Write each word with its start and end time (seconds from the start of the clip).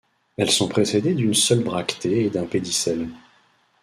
Elles 0.35 0.49
sont 0.49 0.67
précédées 0.67 1.13
d'une 1.13 1.35
seule 1.35 1.63
bractée 1.63 2.23
et 2.25 2.31
d'un 2.31 2.47
pédicelle. 2.47 3.07